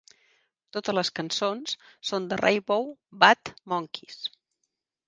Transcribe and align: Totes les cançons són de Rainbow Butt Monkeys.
Totes 0.77 0.95
les 0.99 1.11
cançons 1.19 1.75
són 2.13 2.27
de 2.33 2.41
Rainbow 2.43 2.89
Butt 3.25 3.55
Monkeys. 3.75 4.23